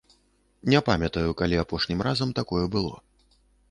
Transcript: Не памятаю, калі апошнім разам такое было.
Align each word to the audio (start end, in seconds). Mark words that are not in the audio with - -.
Не 0.73 0.81
памятаю, 0.87 1.37
калі 1.43 1.61
апошнім 1.67 2.05
разам 2.11 2.37
такое 2.43 2.65
было. 2.79 2.95